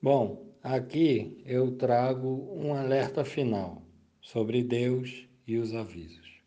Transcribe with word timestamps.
Bom, 0.00 0.54
aqui 0.62 1.42
eu 1.44 1.76
trago 1.76 2.54
um 2.54 2.72
alerta 2.72 3.24
final 3.24 3.82
sobre 4.20 4.62
Deus 4.62 5.26
e 5.44 5.56
os 5.56 5.74
avisos. 5.74 6.40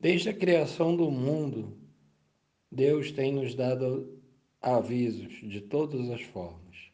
Desde 0.00 0.30
a 0.30 0.34
criação 0.34 0.96
do 0.96 1.08
mundo, 1.08 1.78
Deus 2.70 3.12
tem 3.12 3.32
nos 3.32 3.54
dado 3.54 4.20
avisos 4.60 5.34
de 5.48 5.60
todas 5.60 6.10
as 6.10 6.20
formas. 6.22 6.90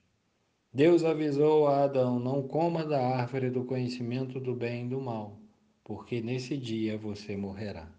Deus 0.70 1.02
avisou 1.02 1.66
a 1.66 1.84
Adão: 1.84 2.20
não 2.20 2.46
coma 2.46 2.84
da 2.84 3.00
árvore 3.00 3.48
do 3.48 3.64
conhecimento 3.64 4.38
do 4.38 4.54
bem 4.54 4.84
e 4.84 4.88
do 4.90 5.00
mal, 5.00 5.40
porque 5.82 6.20
nesse 6.20 6.58
dia 6.58 6.98
você 6.98 7.38
morrerá. 7.38 7.90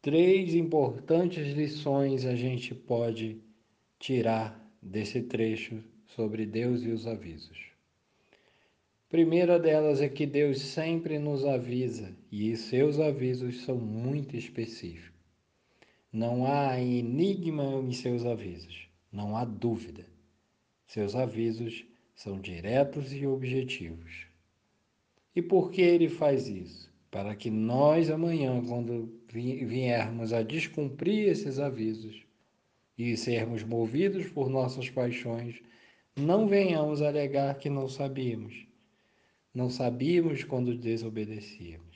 Três 0.00 0.54
importantes 0.54 1.52
lições 1.52 2.24
a 2.24 2.36
gente 2.36 2.72
pode 2.76 3.40
tirar 3.98 4.65
desse 4.86 5.20
trecho 5.22 5.82
sobre 6.06 6.46
Deus 6.46 6.82
e 6.82 6.88
os 6.88 7.06
avisos. 7.06 7.58
Primeira 9.08 9.58
delas 9.58 10.00
é 10.00 10.08
que 10.08 10.26
Deus 10.26 10.60
sempre 10.60 11.18
nos 11.18 11.44
avisa 11.44 12.12
e 12.30 12.56
seus 12.56 12.98
avisos 12.98 13.62
são 13.62 13.76
muito 13.76 14.36
específicos. 14.36 15.12
Não 16.12 16.46
há 16.46 16.80
enigma 16.80 17.64
em 17.82 17.92
seus 17.92 18.24
avisos, 18.24 18.88
não 19.12 19.36
há 19.36 19.44
dúvida. 19.44 20.06
Seus 20.86 21.14
avisos 21.14 21.84
são 22.14 22.40
diretos 22.40 23.12
e 23.12 23.26
objetivos. 23.26 24.26
E 25.34 25.42
por 25.42 25.70
que 25.70 25.82
ele 25.82 26.08
faz 26.08 26.48
isso? 26.48 26.90
Para 27.10 27.34
que 27.34 27.50
nós 27.50 28.10
amanhã, 28.10 28.62
quando 28.64 29.12
viermos 29.30 30.32
a 30.32 30.42
descumprir 30.42 31.28
esses 31.28 31.58
avisos, 31.58 32.25
e 32.96 33.16
sermos 33.16 33.62
movidos 33.62 34.26
por 34.28 34.48
nossas 34.48 34.88
paixões, 34.88 35.60
não 36.16 36.48
venhamos 36.48 37.02
alegar 37.02 37.58
que 37.58 37.68
não 37.68 37.88
sabíamos. 37.88 38.66
Não 39.52 39.68
sabíamos 39.70 40.44
quando 40.44 40.76
desobedecíamos. 40.76 41.86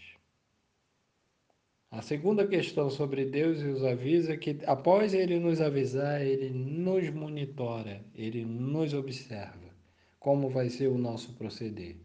A 1.90 2.02
segunda 2.02 2.46
questão 2.46 2.88
sobre 2.88 3.24
Deus 3.24 3.60
e 3.60 3.66
os 3.66 3.82
avisos 3.82 4.30
é 4.30 4.36
que, 4.36 4.58
após 4.64 5.12
Ele 5.12 5.40
nos 5.40 5.60
avisar, 5.60 6.22
Ele 6.22 6.50
nos 6.50 7.10
monitora, 7.10 8.04
Ele 8.14 8.44
nos 8.44 8.94
observa. 8.94 9.74
Como 10.18 10.48
vai 10.48 10.70
ser 10.70 10.86
o 10.86 10.98
nosso 10.98 11.32
proceder? 11.32 11.96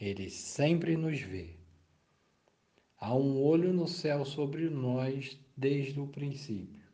Ele 0.00 0.30
sempre 0.30 0.96
nos 0.96 1.20
vê. 1.20 1.56
Há 2.98 3.14
um 3.14 3.42
olho 3.42 3.72
no 3.72 3.86
céu 3.86 4.24
sobre 4.24 4.70
nós 4.70 5.38
desde 5.56 6.00
o 6.00 6.06
princípio. 6.06 6.87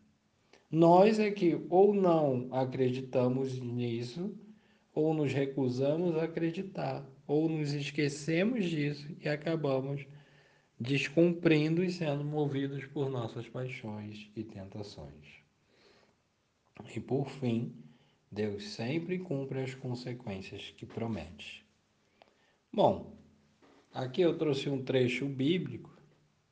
Nós 0.75 1.21
é 1.21 1.31
que 1.31 1.65
ou 1.71 1.95
não 1.95 2.49
acreditamos 2.51 3.61
nisso, 3.61 4.37
ou 4.93 5.15
nos 5.15 5.33
recusamos 5.33 6.17
a 6.17 6.25
acreditar, 6.25 7.09
ou 7.29 7.49
nos 7.49 7.73
esquecemos 7.73 8.65
disso 8.65 9.07
e 9.21 9.29
acabamos 9.29 10.05
descumprindo 10.79 11.85
e 11.85 11.93
sendo 11.93 12.25
movidos 12.25 12.85
por 12.87 13.09
nossas 13.09 13.49
paixões 13.49 14.29
e 14.35 14.43
tentações. 14.43 15.45
E 16.93 16.99
por 16.99 17.31
fim, 17.31 17.73
Deus 18.29 18.71
sempre 18.71 19.21
cumpre 19.21 19.61
as 19.61 19.77
consequências 19.77 20.75
que 20.77 20.85
promete. 20.85 21.65
Bom, 22.73 23.17
aqui 23.93 24.23
eu 24.23 24.37
trouxe 24.37 24.69
um 24.69 24.83
trecho 24.83 25.25
bíblico 25.27 25.97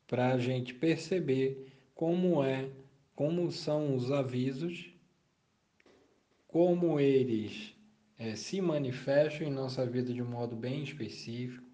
para 0.06 0.32
a 0.32 0.38
gente 0.38 0.72
perceber 0.72 1.72
como 1.92 2.44
é 2.44 2.70
como 3.14 3.50
são 3.50 3.94
os 3.94 4.10
avisos, 4.10 4.90
como 6.46 7.00
eles 7.00 7.74
é, 8.18 8.36
se 8.36 8.60
manifestam 8.60 9.46
em 9.46 9.50
nossa 9.50 9.86
vida 9.86 10.12
de 10.12 10.22
um 10.22 10.28
modo 10.28 10.54
bem 10.54 10.82
específico, 10.82 11.64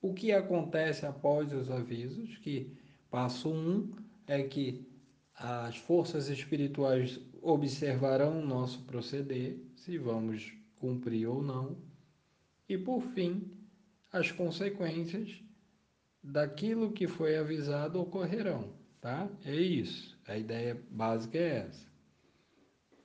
o 0.00 0.12
que 0.12 0.32
acontece 0.32 1.06
após 1.06 1.52
os 1.52 1.70
avisos, 1.70 2.36
que 2.38 2.76
passo 3.10 3.50
um 3.50 3.92
é 4.26 4.42
que 4.42 4.86
as 5.34 5.76
forças 5.76 6.28
espirituais 6.28 7.20
observarão 7.42 8.40
o 8.40 8.46
nosso 8.46 8.82
proceder, 8.84 9.58
se 9.74 9.98
vamos 9.98 10.52
cumprir 10.76 11.26
ou 11.28 11.42
não, 11.42 11.76
e 12.68 12.76
por 12.76 13.00
fim, 13.00 13.50
as 14.12 14.32
consequências 14.32 15.42
daquilo 16.22 16.92
que 16.92 17.06
foi 17.06 17.36
avisado 17.36 18.00
ocorrerão, 18.00 18.72
tá? 19.00 19.28
É 19.44 19.54
isso. 19.54 20.15
A 20.26 20.36
ideia 20.36 20.80
básica 20.90 21.38
é 21.38 21.66
essa. 21.68 21.86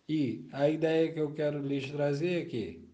E 0.09 0.47
a 0.51 0.69
ideia 0.69 1.11
que 1.11 1.19
eu 1.19 1.33
quero 1.33 1.59
lhes 1.65 1.89
trazer 1.91 2.41
aqui, 2.41 2.89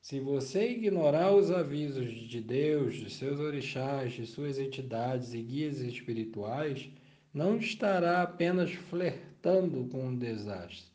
se 0.00 0.18
você 0.20 0.70
ignorar 0.70 1.34
os 1.34 1.50
avisos 1.50 2.10
de 2.10 2.40
Deus, 2.40 2.94
de 2.94 3.10
seus 3.10 3.38
orixás, 3.38 4.12
de 4.12 4.26
suas 4.26 4.58
entidades 4.58 5.34
e 5.34 5.42
guias 5.42 5.80
espirituais, 5.80 6.90
não 7.34 7.58
estará 7.58 8.22
apenas 8.22 8.72
flertando 8.72 9.86
com 9.88 10.06
um 10.06 10.16
desastre. 10.16 10.90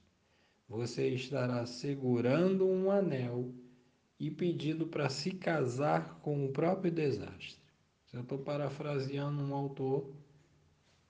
Você 0.68 1.10
estará 1.10 1.66
segurando 1.66 2.66
um 2.68 2.90
anel 2.90 3.54
e 4.20 4.32
pedindo 4.32 4.88
para 4.88 5.10
se 5.10 5.32
casar 5.32 6.20
com 6.22 6.46
o 6.46 6.52
próprio 6.52 6.92
desastre. 6.92 7.60
Eu 8.12 8.22
estou 8.22 8.40
parafraseando 8.40 9.44
um 9.44 9.54
autor, 9.54 10.10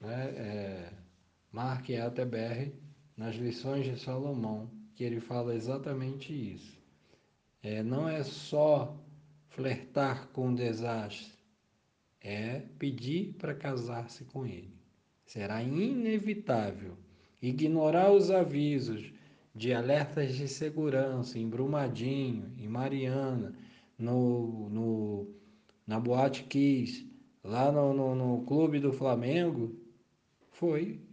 né, 0.01 0.33
é, 0.35 0.93
Mark 1.55 1.89
Atterberg, 1.89 2.73
nas 3.15 3.33
lições 3.37 3.85
de 3.85 3.97
Salomão, 3.97 4.69
que 4.93 5.05
ele 5.05 5.21
fala 5.21 5.55
exatamente 5.55 6.33
isso. 6.33 6.77
É, 7.63 7.81
não 7.81 8.09
é 8.09 8.23
só 8.23 8.93
flertar 9.47 10.27
com 10.33 10.49
o 10.49 10.55
desastre, 10.55 11.31
é 12.19 12.59
pedir 12.77 13.35
para 13.35 13.55
casar-se 13.55 14.25
com 14.25 14.45
ele. 14.45 14.75
Será 15.25 15.63
inevitável 15.63 16.97
ignorar 17.41 18.11
os 18.11 18.29
avisos 18.29 19.13
de 19.55 19.71
alertas 19.73 20.35
de 20.35 20.49
segurança 20.49 21.39
em 21.39 21.47
Brumadinho, 21.47 22.51
em 22.57 22.67
Mariana, 22.67 23.55
no, 23.97 24.69
no, 24.69 25.29
na 25.87 26.01
Boate 26.01 26.43
Kiss, 26.43 27.09
lá 27.41 27.71
no, 27.71 27.93
no, 27.93 28.13
no 28.13 28.45
Clube 28.45 28.77
do 28.77 28.91
Flamengo, 28.91 29.73
foi 30.51 31.04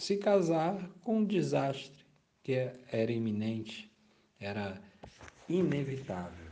se 0.00 0.16
casar 0.16 0.90
com 1.04 1.18
um 1.18 1.24
desastre 1.24 2.04
que 2.42 2.52
era 2.90 3.12
iminente, 3.12 3.92
era 4.40 4.80
inevitável. 5.48 6.50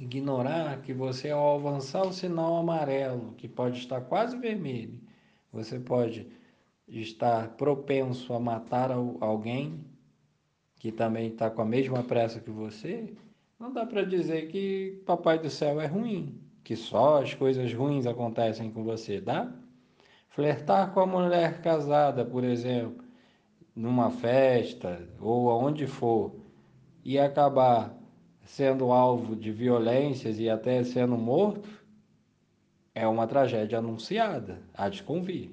Ignorar 0.00 0.80
que 0.80 0.94
você, 0.94 1.30
ao 1.30 1.56
avançar 1.56 2.06
o 2.06 2.12
sinal 2.12 2.56
amarelo, 2.56 3.34
que 3.34 3.46
pode 3.46 3.78
estar 3.78 4.00
quase 4.00 4.36
vermelho, 4.38 4.98
você 5.52 5.78
pode 5.78 6.26
estar 6.88 7.50
propenso 7.50 8.32
a 8.32 8.40
matar 8.40 8.90
alguém 8.90 9.84
que 10.76 10.90
também 10.90 11.28
está 11.28 11.50
com 11.50 11.60
a 11.60 11.66
mesma 11.66 12.02
pressa 12.02 12.40
que 12.40 12.50
você, 12.50 13.12
não 13.60 13.72
dá 13.72 13.84
para 13.86 14.02
dizer 14.02 14.48
que 14.48 15.02
Papai 15.04 15.38
do 15.38 15.50
Céu 15.50 15.80
é 15.80 15.86
ruim, 15.86 16.40
que 16.64 16.74
só 16.74 17.22
as 17.22 17.34
coisas 17.34 17.72
ruins 17.72 18.06
acontecem 18.06 18.70
com 18.72 18.82
você, 18.82 19.20
dá? 19.20 19.54
Flertar 20.34 20.94
com 20.94 21.00
a 21.00 21.06
mulher 21.06 21.60
casada, 21.60 22.24
por 22.24 22.42
exemplo, 22.42 23.04
numa 23.76 24.10
festa 24.10 25.06
ou 25.20 25.50
aonde 25.50 25.86
for, 25.86 26.34
e 27.04 27.18
acabar 27.18 27.94
sendo 28.42 28.92
alvo 28.92 29.36
de 29.36 29.52
violências 29.52 30.38
e 30.38 30.48
até 30.48 30.82
sendo 30.84 31.18
morto, 31.18 31.68
é 32.94 33.06
uma 33.06 33.26
tragédia 33.26 33.78
anunciada, 33.78 34.62
há 34.72 34.88
de 34.88 35.02
convir. 35.02 35.50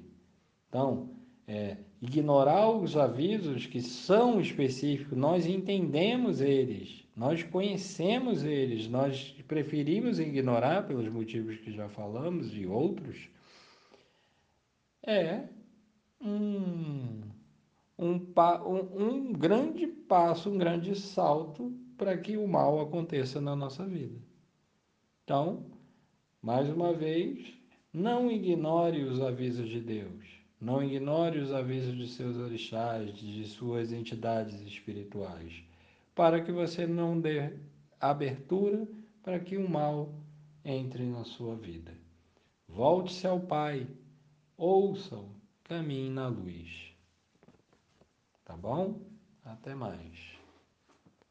Então, 0.70 1.10
é, 1.46 1.76
ignorar 2.00 2.70
os 2.70 2.96
avisos 2.96 3.66
que 3.66 3.82
são 3.82 4.40
específicos, 4.40 5.16
nós 5.16 5.44
entendemos 5.44 6.40
eles, 6.40 7.04
nós 7.14 7.42
conhecemos 7.42 8.44
eles, 8.44 8.88
nós 8.88 9.36
preferimos 9.46 10.18
ignorar 10.18 10.86
pelos 10.86 11.08
motivos 11.08 11.58
que 11.58 11.70
já 11.70 11.86
falamos 11.86 12.54
e 12.54 12.66
outros, 12.66 13.28
é 15.02 15.44
um, 16.20 17.22
um, 17.98 18.14
um, 18.66 19.04
um 19.04 19.32
grande 19.32 19.86
passo, 19.86 20.50
um 20.50 20.58
grande 20.58 20.94
salto 20.94 21.72
para 21.96 22.16
que 22.16 22.36
o 22.36 22.46
mal 22.46 22.80
aconteça 22.80 23.40
na 23.40 23.54
nossa 23.54 23.86
vida. 23.86 24.18
Então, 25.24 25.66
mais 26.42 26.68
uma 26.68 26.92
vez, 26.92 27.52
não 27.92 28.30
ignore 28.30 29.04
os 29.04 29.20
avisos 29.20 29.68
de 29.68 29.80
Deus. 29.80 30.40
Não 30.60 30.82
ignore 30.82 31.38
os 31.38 31.52
avisos 31.52 31.96
de 31.96 32.06
seus 32.06 32.36
orixás, 32.36 33.14
de 33.14 33.44
suas 33.46 33.92
entidades 33.92 34.60
espirituais, 34.60 35.64
para 36.14 36.42
que 36.42 36.52
você 36.52 36.86
não 36.86 37.18
dê 37.18 37.54
abertura 37.98 38.86
para 39.22 39.40
que 39.40 39.56
o 39.56 39.68
mal 39.68 40.14
entre 40.64 41.04
na 41.04 41.24
sua 41.24 41.56
vida. 41.56 41.92
Volte-se 42.68 43.26
ao 43.26 43.40
Pai, 43.40 43.86
ouçam, 44.60 45.34
caminhe 45.64 46.10
na 46.10 46.28
luz. 46.28 46.92
Tá 48.44 48.54
bom? 48.54 49.00
Até 49.42 49.74
mais. 49.74 50.39